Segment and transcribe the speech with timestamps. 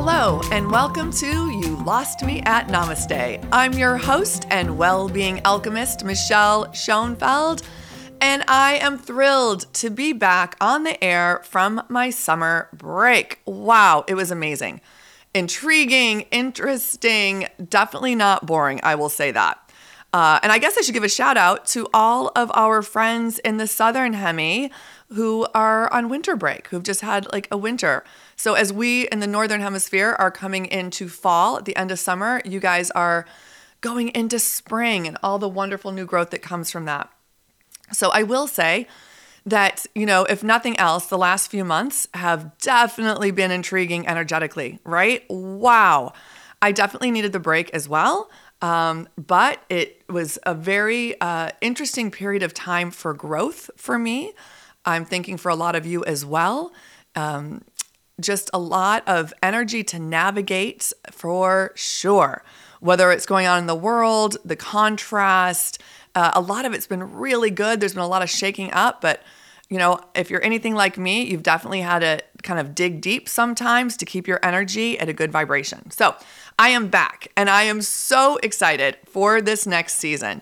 [0.00, 3.44] Hello, and welcome to You Lost Me at Namaste.
[3.50, 7.62] I'm your host and well being alchemist, Michelle Schoenfeld,
[8.20, 13.40] and I am thrilled to be back on the air from my summer break.
[13.44, 14.82] Wow, it was amazing.
[15.34, 19.58] Intriguing, interesting, definitely not boring, I will say that.
[20.12, 23.40] Uh, and I guess I should give a shout out to all of our friends
[23.40, 24.70] in the Southern Hemi
[25.12, 28.04] who are on winter break, who've just had like a winter.
[28.36, 31.98] So as we in the Northern Hemisphere are coming into fall at the end of
[31.98, 33.24] summer, you guys are
[33.80, 37.10] going into spring and all the wonderful new growth that comes from that.
[37.92, 38.86] So I will say
[39.46, 44.78] that, you know, if nothing else, the last few months have definitely been intriguing energetically,
[44.84, 45.24] right?
[45.30, 46.12] Wow.
[46.60, 48.30] I definitely needed the break as well.
[48.60, 54.32] Um, but it was a very uh, interesting period of time for growth for me.
[54.88, 56.72] I'm thinking for a lot of you as well.
[57.14, 57.62] Um,
[58.20, 62.42] just a lot of energy to navigate for sure.
[62.80, 65.80] Whether it's going on in the world, the contrast,
[66.14, 67.80] uh, a lot of it's been really good.
[67.80, 69.22] There's been a lot of shaking up, but
[69.68, 73.28] you know, if you're anything like me, you've definitely had to kind of dig deep
[73.28, 75.90] sometimes to keep your energy at a good vibration.
[75.90, 76.16] So
[76.58, 80.40] I am back and I am so excited for this next season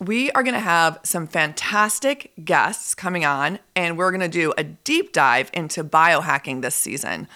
[0.00, 4.54] we are going to have some fantastic guests coming on, and we're going to do
[4.56, 7.28] a deep dive into biohacking this season.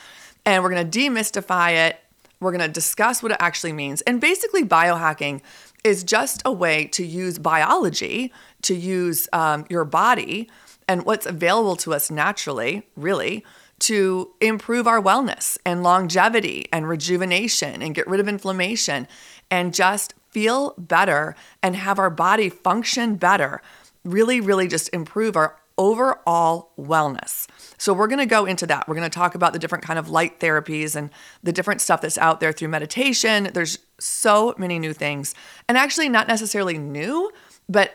[0.47, 2.01] And we're going to demystify it.
[2.41, 4.01] We're going to discuss what it actually means.
[4.03, 5.43] And basically, biohacking
[5.85, 10.51] is just a way to use biology, to use um, your body
[10.89, 13.45] and what's available to us naturally, really,
[13.81, 19.07] to improve our wellness and longevity and rejuvenation and get rid of inflammation
[19.51, 23.63] and just feel better and have our body function better.
[24.05, 27.47] Really, really just improve our overall wellness.
[27.79, 28.87] So we're going to go into that.
[28.87, 31.11] We're going to talk about the different kind of light therapies and
[31.43, 33.51] the different stuff that's out there through meditation.
[33.55, 35.35] There's so many new things.
[35.69, 37.33] And actually not necessarily new,
[37.69, 37.95] but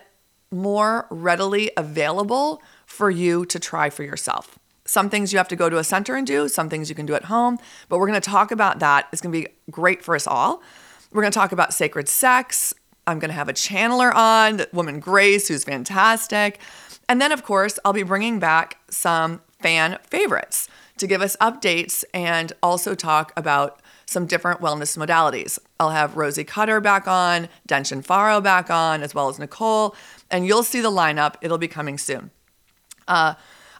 [0.50, 4.58] more readily available for you to try for yourself.
[4.84, 7.06] Some things you have to go to a center and do, some things you can
[7.06, 7.58] do at home,
[7.88, 9.06] but we're going to talk about that.
[9.12, 10.62] It's going to be great for us all.
[11.12, 12.72] We're going to talk about sacred sex.
[13.06, 16.60] I'm going to have a channeler on, the woman Grace, who's fantastic.
[17.08, 22.04] And then, of course, I'll be bringing back some fan favorites to give us updates
[22.14, 25.58] and also talk about some different wellness modalities.
[25.80, 29.96] I'll have Rosie Cutter back on, Denshin Faro back on, as well as Nicole,
[30.30, 31.34] and you'll see the lineup.
[31.40, 32.30] It'll be coming soon.
[33.08, 33.34] Uh,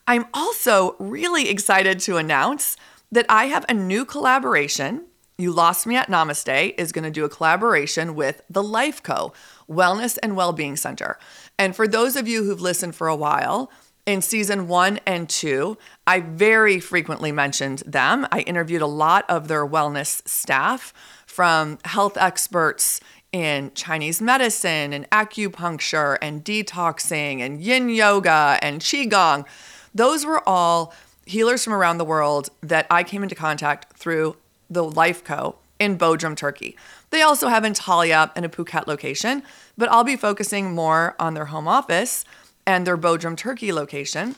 [0.09, 2.77] I'm also really excited to announce
[3.13, 5.05] that I have a new collaboration
[5.41, 9.33] you Lost Me at Namaste is going to do a collaboration with the Life Co.
[9.69, 11.19] Wellness and Wellbeing Center.
[11.59, 13.71] And for those of you who've listened for a while,
[14.07, 18.27] in season one and two, I very frequently mentioned them.
[18.33, 20.93] I interviewed a lot of their wellness staff
[21.27, 23.01] from health experts
[23.33, 29.47] in Chinese medicine and acupuncture and detoxing and yin yoga and qigong.
[29.95, 30.93] Those were all
[31.27, 34.37] healers from around the world that I came into contact through
[34.71, 35.57] the Life Co.
[35.79, 36.77] in Bodrum, Turkey.
[37.11, 39.43] They also have Antalya and a Phuket location,
[39.77, 42.25] but I'll be focusing more on their home office
[42.67, 44.37] and their Bodrum, Turkey location.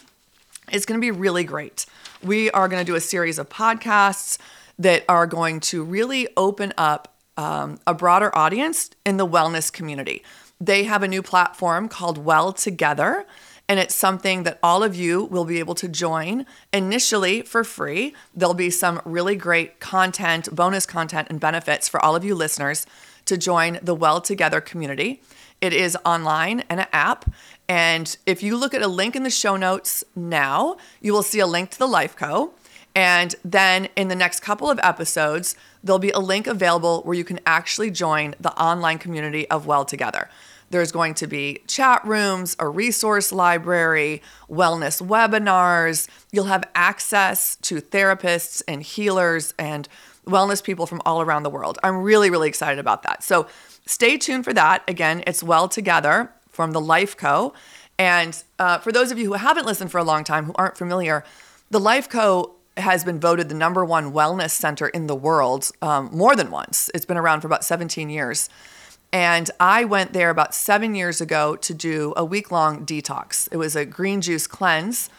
[0.71, 1.87] It's going to be really great.
[2.23, 4.39] We are going to do a series of podcasts
[4.79, 10.23] that are going to really open up um, a broader audience in the wellness community.
[10.61, 13.27] They have a new platform called Well Together
[13.73, 16.45] and it's something that all of you will be able to join
[16.75, 18.15] initially for free.
[18.35, 22.85] There'll be some really great content, bonus content, and benefits for all of you listeners
[23.25, 25.23] to join the Well Together community.
[25.63, 27.25] It is online and an app.
[27.67, 31.41] And if you look at a link in the show notes now, you will see
[31.41, 32.53] a link to the Life Co.
[32.95, 37.25] And then in the next couple of episodes, there'll be a link available where you
[37.25, 40.29] can actually join the online community of Well Together.
[40.73, 46.09] There's going to be chat rooms, a resource library, wellness webinars.
[46.33, 49.87] You'll have access to therapists and healers and
[50.27, 51.79] wellness people from all around the world.
[51.83, 53.23] I'm really, really excited about that.
[53.23, 53.49] So
[53.85, 54.83] stay tuned for that.
[54.89, 57.53] Again, it's Well Together from the Life Co.
[57.99, 60.79] And uh, for those of you who haven't listened for a long time, who aren't
[60.79, 61.23] familiar,
[61.71, 66.09] the Life Co has been voted the number one wellness center in the world um,
[66.15, 66.91] more than once.
[66.95, 68.49] It's been around for about 17 years.
[69.13, 73.47] And I went there about seven years ago to do a week long detox.
[73.53, 75.11] It was a green juice cleanse.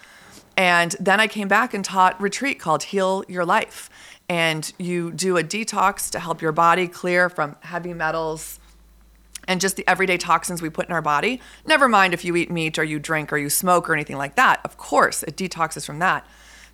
[0.58, 3.90] And then I came back and taught retreat called Heal Your Life.
[4.28, 8.60] And you do a detox to help your body clear from heavy metals
[9.48, 11.42] and just the everyday toxins we put in our body.
[11.66, 14.36] Never mind if you eat meat or you drink or you smoke or anything like
[14.36, 14.62] that.
[14.64, 16.26] Of course, it detoxes from that.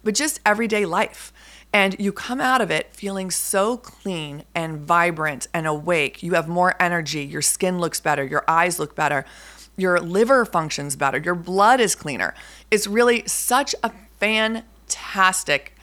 [0.03, 1.33] But just everyday life.
[1.71, 6.23] And you come out of it feeling so clean and vibrant and awake.
[6.23, 7.23] You have more energy.
[7.23, 8.23] Your skin looks better.
[8.23, 9.23] Your eyes look better.
[9.77, 11.19] Your liver functions better.
[11.19, 12.33] Your blood is cleaner.
[12.71, 15.75] It's really such a fantastic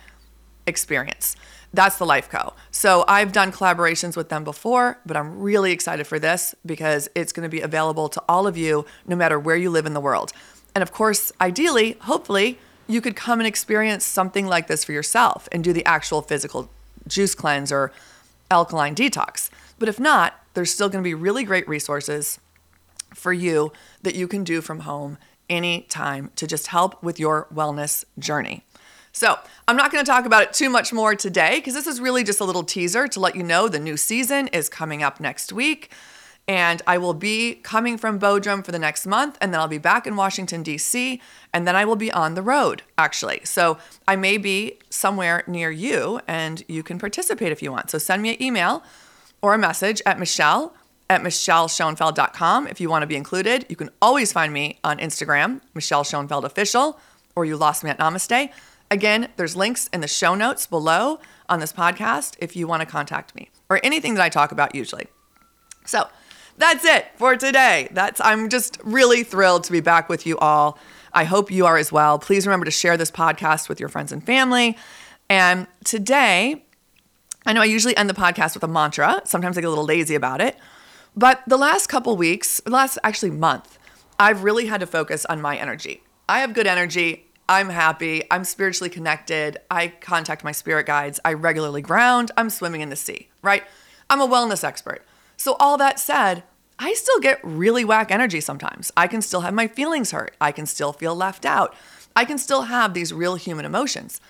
[0.66, 1.36] experience.
[1.72, 2.54] That's the Life Co.
[2.70, 7.32] So I've done collaborations with them before, but I'm really excited for this because it's
[7.32, 10.00] going to be available to all of you no matter where you live in the
[10.00, 10.32] world.
[10.74, 15.48] And of course, ideally, hopefully, you could come and experience something like this for yourself
[15.52, 16.70] and do the actual physical
[17.06, 17.92] juice cleanse or
[18.50, 19.50] alkaline detox.
[19.78, 22.38] But if not, there's still going to be really great resources
[23.14, 23.72] for you
[24.02, 25.18] that you can do from home
[25.48, 28.64] anytime to just help with your wellness journey.
[29.12, 32.00] So, I'm not going to talk about it too much more today because this is
[32.00, 35.20] really just a little teaser to let you know the new season is coming up
[35.20, 35.90] next week.
[36.48, 39.78] And I will be coming from Bodrum for the next month, and then I'll be
[39.78, 41.20] back in Washington, D.C.,
[41.52, 43.40] and then I will be on the road, actually.
[43.42, 47.90] So I may be somewhere near you, and you can participate if you want.
[47.90, 48.84] So send me an email
[49.42, 50.72] or a message at Michelle
[51.08, 53.66] at michelleschoenfeld.com if you want to be included.
[53.68, 57.00] You can always find me on Instagram, Michelle Schoenfeld Official,
[57.34, 58.50] or You Lost Me at Namaste.
[58.90, 62.86] Again, there's links in the show notes below on this podcast if you want to
[62.86, 65.06] contact me or anything that I talk about usually.
[65.84, 66.08] So
[66.58, 67.88] that's it for today.
[67.92, 70.78] That's I'm just really thrilled to be back with you all.
[71.12, 72.18] I hope you are as well.
[72.18, 74.76] Please remember to share this podcast with your friends and family.
[75.28, 76.64] And today,
[77.46, 79.22] I know I usually end the podcast with a mantra.
[79.24, 80.56] Sometimes I get a little lazy about it.
[81.16, 83.78] But the last couple weeks, last actually month,
[84.18, 86.02] I've really had to focus on my energy.
[86.28, 87.26] I have good energy.
[87.48, 88.24] I'm happy.
[88.30, 89.58] I'm spiritually connected.
[89.70, 91.20] I contact my spirit guides.
[91.24, 92.32] I regularly ground.
[92.36, 93.62] I'm swimming in the sea, right?
[94.10, 95.04] I'm a wellness expert.
[95.36, 96.42] So, all that said,
[96.78, 98.92] I still get really whack energy sometimes.
[98.96, 100.36] I can still have my feelings hurt.
[100.40, 101.74] I can still feel left out.
[102.14, 104.20] I can still have these real human emotions.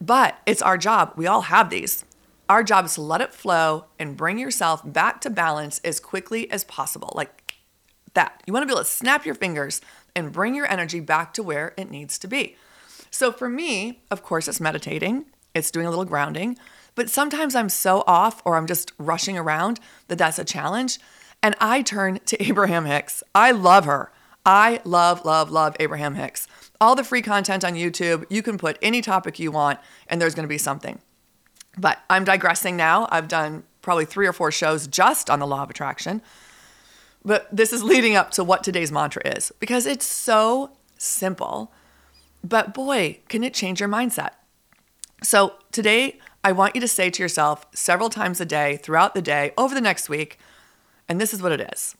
[0.00, 1.12] But it's our job.
[1.16, 2.04] We all have these.
[2.48, 6.50] Our job is to let it flow and bring yourself back to balance as quickly
[6.50, 7.12] as possible.
[7.14, 7.54] Like
[8.14, 8.42] that.
[8.46, 9.80] You want to be able to snap your fingers
[10.14, 12.56] and bring your energy back to where it needs to be.
[13.10, 16.58] So for me, of course, it's meditating, it's doing a little grounding,
[16.94, 20.98] but sometimes I'm so off or I'm just rushing around that that's a challenge.
[21.42, 23.22] And I turn to Abraham Hicks.
[23.34, 24.12] I love her.
[24.44, 26.48] I love, love, love Abraham Hicks.
[26.80, 30.34] All the free content on YouTube, you can put any topic you want, and there's
[30.34, 30.98] to be something.
[31.76, 33.06] But I'm digressing now.
[33.10, 36.22] I've done probably three or four shows just on the law of attraction.
[37.24, 41.72] But this is leading up to what today's mantra is because it's so simple.
[42.42, 44.30] But boy, can it change your mindset.
[45.22, 49.22] So today, I want you to say to yourself several times a day, throughout the
[49.22, 50.38] day, over the next week,
[51.08, 51.96] and this is what it is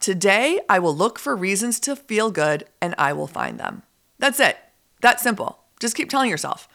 [0.00, 3.82] Today, I will look for reasons to feel good and I will find them.
[4.18, 4.58] That's it.
[5.00, 5.60] That's simple.
[5.78, 6.68] Just keep telling yourself.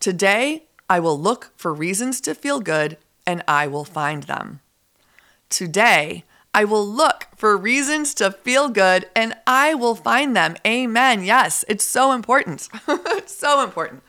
[0.00, 4.60] Today, I will look for reasons to feel good and I will find them.
[5.48, 10.56] Today, I will look for reasons to feel good and I will find them.
[10.66, 11.22] Amen.
[11.22, 12.68] Yes, it's so important.
[13.26, 14.02] so important.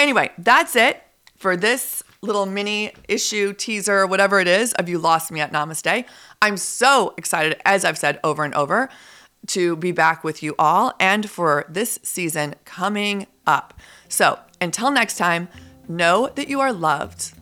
[0.00, 1.02] Anyway, that's it
[1.36, 6.06] for this little mini issue, teaser, whatever it is of You Lost Me at Namaste.
[6.40, 8.88] I'm so excited, as I've said over and over,
[9.48, 13.74] to be back with you all and for this season coming up.
[14.08, 15.48] So until next time,
[15.86, 17.34] know that you are loved,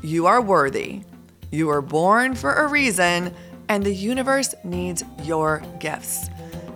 [0.00, 1.02] you are worthy,
[1.50, 3.34] you are born for a reason
[3.68, 6.28] and the universe needs your gifts.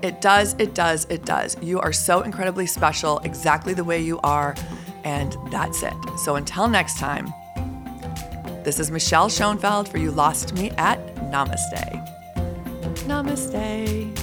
[0.03, 1.57] It does, it does, it does.
[1.63, 4.57] You are so incredibly special, exactly the way you are,
[5.05, 5.95] and that's it.
[6.19, 7.33] So until next time,
[8.65, 12.09] this is Michelle Schoenfeld for You Lost Me at Namaste.
[13.07, 14.19] Namaste.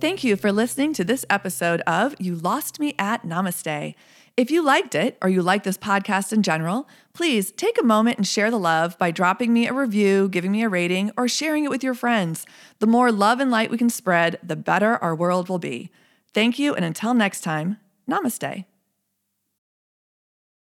[0.00, 3.94] Thank you for listening to this episode of You Lost Me at Namaste.
[4.36, 8.18] If you liked it or you like this podcast in general, please take a moment
[8.18, 11.64] and share the love by dropping me a review, giving me a rating, or sharing
[11.64, 12.44] it with your friends.
[12.80, 15.90] The more love and light we can spread, the better our world will be.
[16.32, 17.78] Thank you, and until next time,
[18.10, 18.64] namaste.